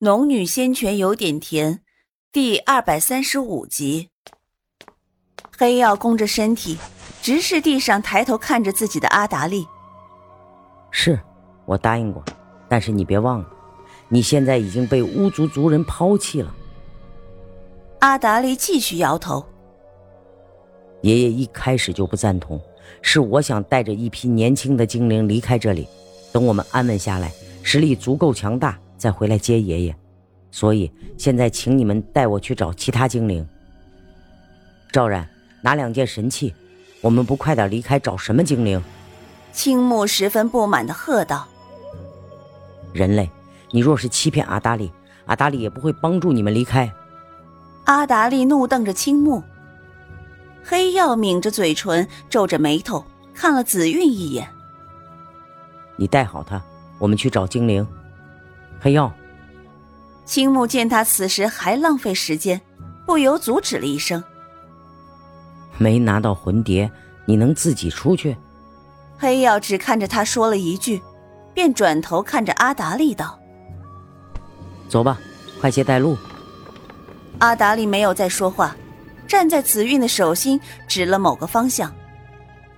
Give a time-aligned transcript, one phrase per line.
[0.00, 1.80] 农女仙泉有点甜，
[2.30, 4.10] 第二百三十五集。
[5.56, 6.76] 黑曜弓着身体，
[7.22, 9.66] 直视地上，抬头看着自己的阿达利。
[10.90, 11.18] 是，
[11.64, 12.22] 我答应过，
[12.68, 13.48] 但是你别忘了，
[14.10, 16.54] 你现在已经被巫族族人抛弃了。
[18.00, 19.42] 阿达利继续摇头。
[21.00, 22.60] 爷爷一开始就不赞同，
[23.00, 25.88] 是我想带着一批年轻的精灵离开这里，
[26.34, 27.32] 等我们安稳下来，
[27.62, 28.78] 实力足够强大。
[28.96, 29.96] 再回来接爷爷，
[30.50, 33.46] 所以现在请你们带我去找其他精灵。
[34.90, 35.28] 赵然，
[35.62, 36.54] 拿两件神器，
[37.02, 38.82] 我们不快点离开，找什么精灵？
[39.52, 41.46] 青木十分不满的喝道
[42.92, 43.30] ：“人类，
[43.70, 44.90] 你若是欺骗阿达利，
[45.26, 46.90] 阿达利也不会帮助你们离开。”
[47.84, 49.42] 阿达利怒瞪着青木，
[50.64, 53.04] 黑曜抿着嘴唇，皱着眉头
[53.34, 54.48] 看了紫韵一眼
[55.96, 56.62] ：“你带好他，
[56.98, 57.86] 我们去找精灵。”
[58.80, 59.10] 黑曜，
[60.24, 62.60] 青木见他此时还浪费时间，
[63.06, 64.22] 不由阻止了一声
[65.78, 66.90] ：“没拿到魂蝶，
[67.24, 68.36] 你能自己出去？”
[69.18, 71.00] 黑曜只看着他说了一句，
[71.54, 73.38] 便转头看着阿达利道
[74.88, 75.18] ：“走吧，
[75.60, 76.16] 快些带路。”
[77.38, 78.76] 阿达利没有再说话，
[79.26, 81.92] 站在紫韵的手心，指了某个方向。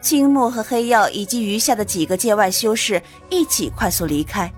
[0.00, 4.52] 青木和黑曜以及余下的几个界外修士一起快速离开。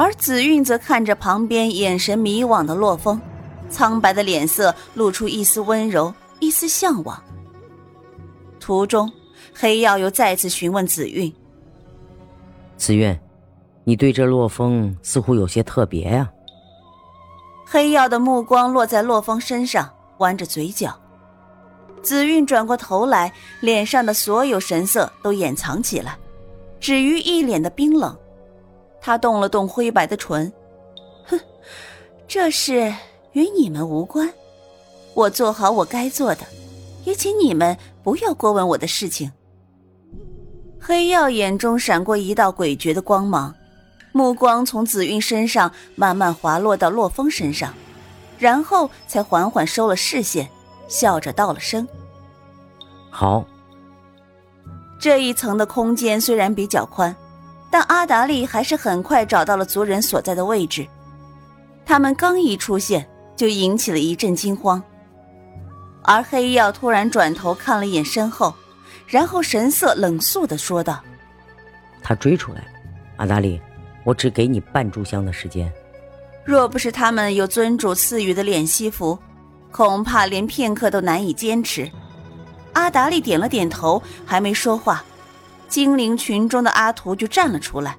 [0.00, 3.20] 而紫韵则看着旁边眼神迷惘的洛风，
[3.68, 7.22] 苍白的脸色露出一丝温柔，一丝向往。
[8.58, 9.12] 途中，
[9.52, 11.30] 黑曜又再次询问紫韵
[12.78, 13.14] ：“紫韵，
[13.84, 16.30] 你对这洛风似乎有些特别呀？”
[17.68, 20.98] 黑曜的目光落在洛风身上，弯着嘴角。
[22.02, 26.16] 紫韵转过头来，脸上的所有神色都掩藏起来，
[26.80, 28.16] 止于一脸的冰冷。
[29.00, 30.52] 他动了动灰白的唇，
[31.26, 31.40] 哼，
[32.28, 32.94] 这事
[33.32, 34.32] 与你们无关，
[35.14, 36.42] 我做好我该做的，
[37.04, 39.32] 也请你们不要过问我的事情。
[40.78, 43.54] 黑曜眼中闪过一道诡谲的光芒，
[44.12, 47.72] 目光从紫韵身上慢慢滑落到洛风身上，
[48.38, 50.48] 然后才缓缓收了视线，
[50.88, 51.86] 笑着道了声
[53.10, 53.44] ：“好。”
[55.00, 57.16] 这一层的空间虽然比较宽。
[57.70, 60.86] 但阿达利还是很快找到了族人所在的位置，
[61.86, 64.82] 他们刚一出现，就引起了一阵惊慌。
[66.02, 68.52] 而黑曜突然转头看了一眼身后，
[69.06, 71.00] 然后神色冷肃的说道
[72.02, 72.66] ：“他追出来了，
[73.18, 73.60] 阿达利，
[74.02, 75.70] 我只给你半炷香的时间。
[76.44, 79.16] 若不是他们有尊主赐予的脸息符，
[79.70, 81.88] 恐怕连片刻都难以坚持。”
[82.72, 85.04] 阿达利点了点头，还没说话。
[85.70, 87.96] 精灵群中的阿图就站了出来，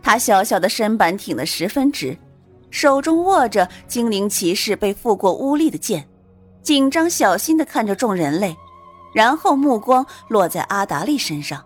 [0.00, 2.16] 他小小的身板挺得十分直，
[2.70, 6.08] 手中握着精灵骑士被附过巫力的剑，
[6.62, 8.56] 紧张小心的看着众人类，
[9.12, 11.62] 然后目光落在阿达利身上。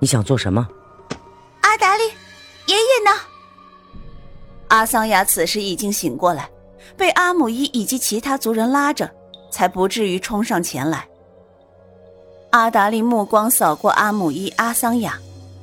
[0.00, 0.68] 你想做什么？
[1.60, 2.02] 阿达利，
[2.66, 3.20] 爷爷呢？
[4.68, 6.50] 阿桑雅此时已经醒过来，
[6.96, 9.08] 被阿姆伊以及其他族人拉着，
[9.52, 11.06] 才不至于冲上前来。
[12.54, 15.18] 阿达利目光扫过阿姆伊、阿桑雅，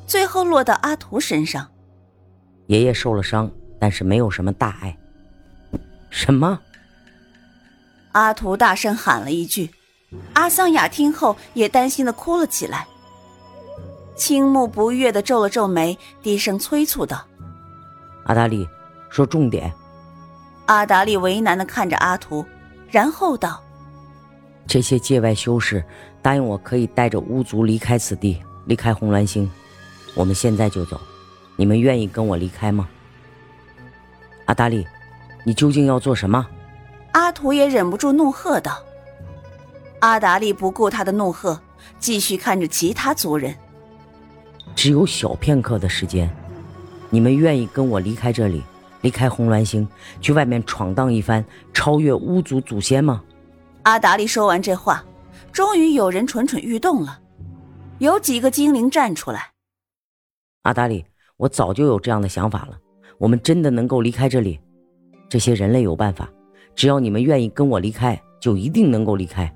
[0.05, 1.65] 最后落到阿图身上。
[2.67, 4.97] 爷爷受了伤，但是没有什么大碍。
[6.09, 6.59] 什么？
[8.11, 9.71] 阿图大声喊了一句。
[10.33, 12.85] 阿桑雅听后也担心的哭了起来。
[14.17, 17.25] 青木不悦的皱了皱眉，低声催促道
[18.27, 18.67] ：“阿达利，
[19.09, 19.71] 说重点。”
[20.67, 22.45] 阿达利为难的看着阿图，
[22.89, 23.63] 然后道
[24.67, 25.81] ：“这些界外修士。”
[26.21, 29.49] 答应我可以带着巫族离开此地，离开红鸾星。
[30.13, 30.99] 我们现在就走，
[31.55, 32.87] 你们愿意跟我离开吗？
[34.45, 34.85] 阿达利，
[35.43, 36.45] 你究竟要做什么？
[37.13, 38.77] 阿图也忍不住怒喝道。
[39.99, 41.59] 阿达利不顾他的怒喝，
[41.99, 43.55] 继续看着其他族人。
[44.75, 46.29] 只有小片刻的时间，
[47.09, 48.63] 你们愿意跟我离开这里，
[49.01, 49.87] 离开红鸾星，
[50.19, 51.43] 去外面闯荡一番，
[51.73, 53.21] 超越巫族祖先吗？
[53.83, 55.03] 阿达利说完这话。
[55.51, 57.19] 终于有人蠢蠢欲动了，
[57.99, 59.51] 有几个精灵站出来。
[60.63, 61.05] 阿达里，
[61.37, 62.77] 我早就有这样的想法了。
[63.17, 64.59] 我们真的能够离开这里？
[65.29, 66.29] 这些人类有办法，
[66.75, 69.53] 只要你们愿意跟我离开，就一定能够离开。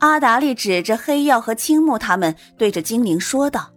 [0.00, 3.72] 阿达利指着黑曜和青木他们，对着精灵说道。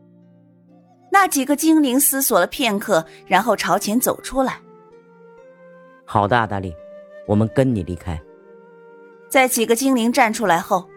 [1.11, 4.59] 那几个精灵思索了片刻，然后朝前走出来。
[6.05, 6.73] 好的，阿达利，
[7.27, 8.19] 我们跟你离开。
[9.29, 10.89] 在几个精灵站出来后。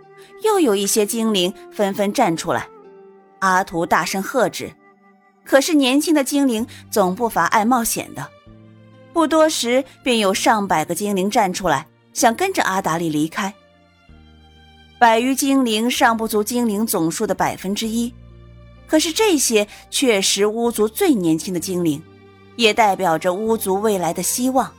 [0.43, 2.69] 又有一些精灵纷纷站出来，
[3.41, 4.73] 阿图大声喝止。
[5.45, 8.29] 可是年轻的精灵总不乏爱冒险的，
[9.13, 13.53] 不多时，便有上百个精灵站出来，想跟着阿达利离开。
[15.01, 18.15] 百余精灵尚不足精灵总数的百分之一，
[18.87, 22.01] 可是这些确实巫族最年轻的精灵，
[22.55, 24.73] 也代表着巫族未来的希望。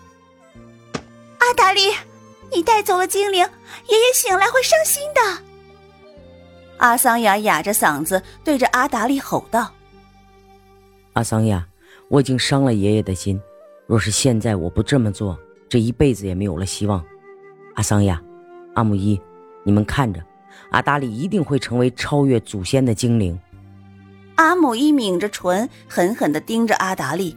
[1.40, 1.92] 阿达利，
[2.56, 5.44] 你带走了精灵，爷爷醒来会伤心的。
[6.78, 9.72] 阿桑雅哑着嗓子对着阿达利吼道
[11.14, 11.66] ：“阿桑雅，
[12.10, 13.40] 我已经伤了爷爷的心。”
[13.86, 17.04] 若是现在我不这么做，这一辈子也没有了希望。
[17.76, 18.22] 阿桑雅，
[18.76, 19.20] 阿姆伊，
[19.64, 20.24] 你们看着，
[20.72, 23.38] 阿达利一定会成为超越祖先的精灵。
[24.36, 27.36] 阿姆伊抿着唇，狠狠地盯着阿达利。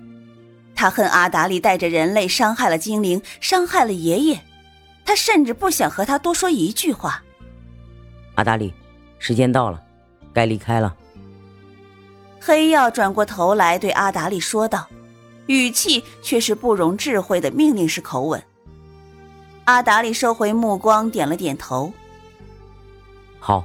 [0.75, 4.41] 他恨阿达利带着人类伤害了精灵，伤害了爷爷。
[5.07, 7.23] 他甚至不想和他多说一句话。
[8.35, 8.75] 阿达利，
[9.19, 9.81] 时间到了，
[10.35, 10.95] 该离开了。
[12.41, 14.87] 黑曜转过头来对阿达利说道。
[15.47, 18.43] 语气却是不容置喙的命令式口吻。
[19.63, 21.93] 阿达利收回目光，点了点头。
[23.39, 23.65] 好。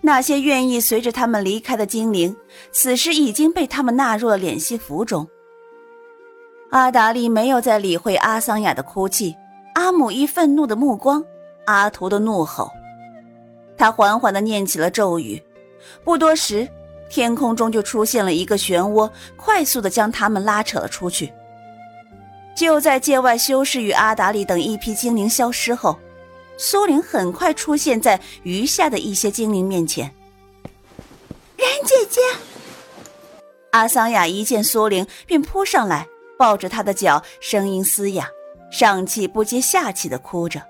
[0.00, 2.34] 那些愿意随着他们离开的精灵，
[2.72, 5.28] 此时已经被他们纳入了敛息符中。
[6.70, 9.36] 阿达利没有再理会阿桑雅的哭泣，
[9.90, 11.24] 阿姆伊愤怒的目光，
[11.64, 12.70] 阿图的怒吼。
[13.76, 15.42] 他缓缓的念起了咒语，
[16.04, 16.68] 不多时。
[17.08, 21.32] 天空中就出现了一个漩涡，快速的将他们拉扯了出去。
[22.54, 25.98] 就在界外修士与阿达里等一批精灵消失后，
[26.56, 30.08] 苏玲很快出现在余下的一些精灵面前。
[31.56, 32.20] 然姐姐，
[33.72, 36.06] 阿桑雅一见苏玲便扑上来，
[36.38, 38.28] 抱着她的脚，声音嘶哑，
[38.70, 40.62] 上气不接下气的哭着。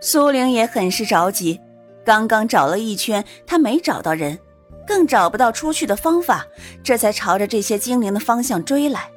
[0.00, 1.60] 苏玲也很是着急，
[2.04, 4.38] 刚刚找了一圈，她没找到人。
[4.86, 6.46] 更找不到出去的方法，
[6.82, 9.10] 这才朝着这些精灵的方向追来。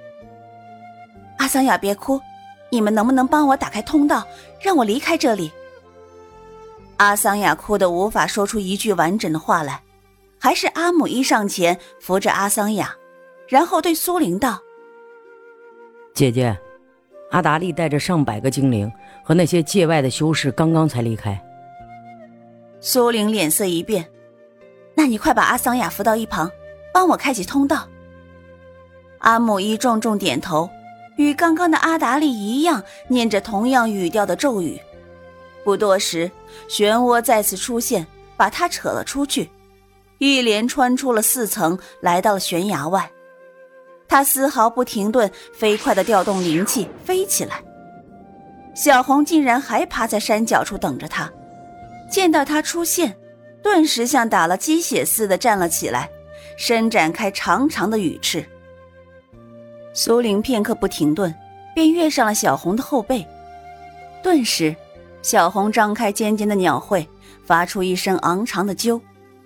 [1.37, 2.19] 阿桑雅，别哭，
[2.69, 4.27] 你们能不能帮我打开通道，
[4.59, 5.49] 让我离开这里？
[6.97, 9.81] 阿桑雅哭得无法说出一句完整的话来，
[10.37, 12.93] 还是阿姆一上前扶着阿桑雅，
[13.47, 14.59] 然后对苏玲道
[16.13, 16.59] ：“姐姐，
[17.31, 18.91] 阿达利带着上百个精灵
[19.23, 21.41] 和那些界外的修士刚刚才离开。”
[22.79, 24.07] 苏玲脸色一变。
[24.93, 26.51] 那你快把阿桑雅扶到一旁，
[26.93, 27.87] 帮我开启通道。
[29.19, 30.69] 阿姆伊重重点头，
[31.15, 34.79] 与刚刚的阿达利一样，念着同样语调的咒语。
[35.63, 36.29] 不多时，
[36.67, 38.05] 漩涡再次出现，
[38.35, 39.49] 把他扯了出去，
[40.17, 43.09] 一连穿出了四层，来到了悬崖外。
[44.11, 47.63] 他丝毫不停顿，飞快地调动灵气，飞起来。
[48.75, 51.31] 小红竟然还趴在山脚处等着他，
[52.11, 53.15] 见到他出现。
[53.63, 56.09] 顿时像打了鸡血似的站了起来，
[56.57, 58.45] 伸展开长长的羽翅。
[59.93, 61.33] 苏玲片刻不停顿，
[61.73, 63.25] 便跃上了小红的后背。
[64.21, 64.75] 顿时，
[65.21, 67.07] 小红张开尖尖的鸟喙，
[67.45, 68.99] 发出一声昂长的啾，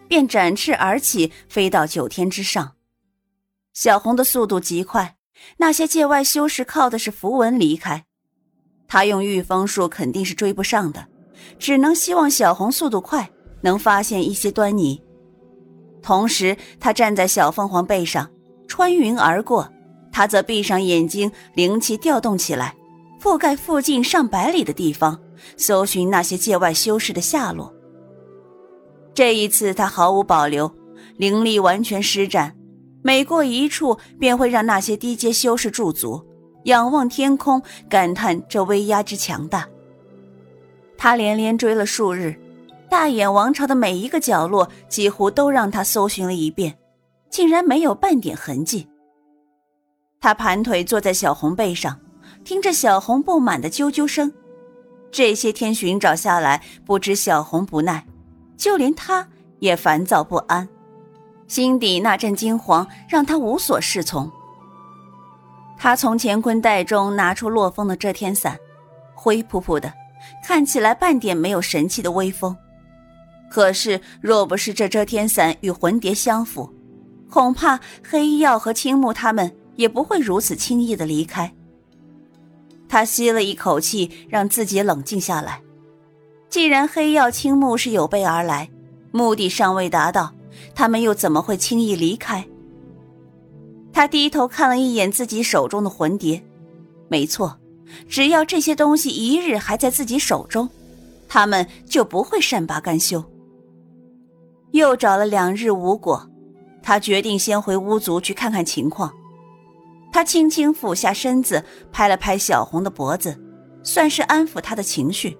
[0.07, 2.71] 便展翅而起，飞到九天之上。
[3.75, 5.17] 小红的速度极快，
[5.57, 8.05] 那些界外修士靠的是符文离开，
[8.87, 11.05] 他用御风术肯定是追不上的，
[11.59, 13.29] 只能希望小红速度快。
[13.61, 15.01] 能发现一些端倪，
[16.03, 18.29] 同时他站在小凤凰背上，
[18.67, 19.67] 穿云而过。
[20.11, 22.75] 他则闭上眼睛，灵气调动起来，
[23.19, 25.19] 覆盖附近上百里的地方，
[25.57, 27.73] 搜寻那些界外修士的下落。
[29.15, 30.71] 这一次他毫无保留，
[31.17, 32.55] 灵力完全施展，
[33.05, 36.25] 每过一处便会让那些低阶修士驻足，
[36.63, 39.69] 仰望天空，感叹这威压之强大。
[40.97, 42.35] 他连连追了数日。
[42.89, 46.75] 大眼王朝的每一个角落几乎都让他搜寻了一遍，
[47.29, 48.87] 竟然没有半点痕迹。
[50.19, 51.99] 他盘腿坐在小红背上，
[52.43, 54.33] 听着小红不满的啾啾声。
[55.11, 58.03] 这些天寻找下来，不知小红不耐，
[58.57, 59.27] 就连他
[59.59, 60.67] 也烦躁不安，
[61.47, 64.31] 心底那阵惊慌让他无所适从。
[65.77, 68.57] 他从乾坤袋中拿出洛风的遮天伞，
[69.13, 69.93] 灰扑扑的，
[70.43, 72.55] 看起来半点没有神气的微风。
[73.49, 76.73] 可是，若不是这遮天伞与魂蝶相符，
[77.29, 81.53] 恐怕黑曜和青木他们也不会如此轻易的离开。
[82.87, 85.61] 他吸了一口气，让自己冷静下来。
[86.49, 88.69] 既然黑曜、青木是有备而来，
[89.11, 90.33] 目的尚未达到，
[90.73, 92.45] 他们又怎么会轻易离开？
[93.93, 96.43] 他低头看了一眼自己手中的魂蝶，
[97.07, 97.57] 没错，
[98.09, 100.69] 只要这些东西一日还在自己手中，
[101.27, 103.23] 他们就不会善罢甘休。
[104.71, 106.29] 又找了两日无果，
[106.83, 109.13] 他决定先回巫族去看看情况。
[110.11, 113.37] 他轻轻俯下身子，拍了拍小红的脖子，
[113.83, 115.37] 算是安抚她的情绪。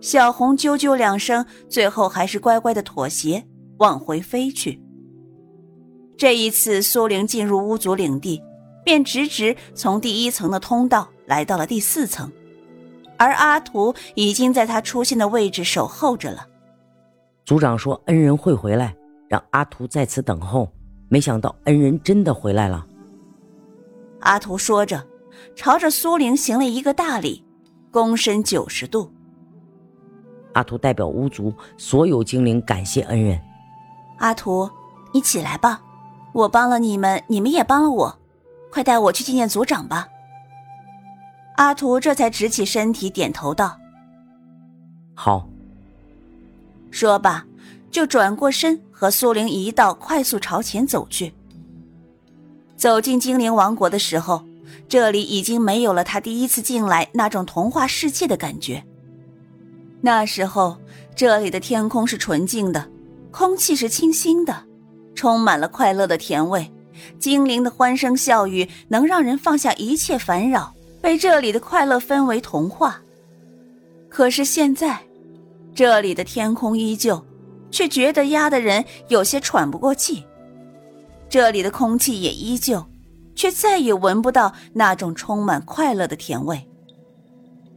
[0.00, 3.44] 小红啾啾两声，最后还是乖乖的妥协，
[3.78, 4.80] 往回飞去。
[6.16, 8.40] 这一次，苏玲进入巫族领地，
[8.84, 12.30] 便直直从第一层的通道来到了第四层，
[13.18, 16.46] 而阿图已经在他出现的位置守候着了。
[17.44, 18.94] 族长说恩人会回来，
[19.28, 20.72] 让阿图在此等候。
[21.08, 22.86] 没想到恩人真的回来了。
[24.20, 25.04] 阿图说着，
[25.54, 27.44] 朝着苏玲行了一个大礼，
[27.92, 29.12] 躬身九十度。
[30.54, 33.38] 阿图代表巫族所有精灵感谢恩人。
[34.18, 34.70] 阿图，
[35.12, 35.80] 你起来吧，
[36.32, 38.18] 我帮了你们，你们也帮了我，
[38.70, 40.08] 快带我去见见族长吧。
[41.56, 43.78] 阿图这才直起身体，点头道
[45.14, 45.48] ：“好。”
[46.90, 47.44] 说罢，
[47.90, 51.32] 就转过身和苏玲一道快速朝前走去。
[52.76, 54.44] 走进精灵王国的时候，
[54.88, 58.84] 这里已经没有了他第一次进来那种童话世界的感觉。
[60.00, 60.76] 那时候，
[61.14, 62.88] 这里的天空是纯净的，
[63.36, 64.64] 空气是清新的，
[65.16, 66.72] 充满了快乐的甜味。
[67.18, 73.02] 精灵的欢声笑语能让人放下一切烦扰，被这里的快乐氛围同化。
[74.08, 75.00] 可是现在，
[75.74, 77.20] 这里的天空依旧，
[77.72, 80.24] 却觉得压得人有些喘不过气。
[81.28, 82.86] 这里的空气也依旧，
[83.34, 86.64] 却再也闻不到那种充满快乐的甜味。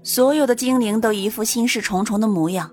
[0.04, 2.70] 所有的精灵都一副心事重重的模样，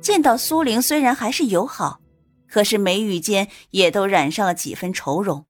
[0.00, 2.00] 见到苏玲虽然还是友好，
[2.48, 5.46] 可是眉宇间也都染上了几分愁容。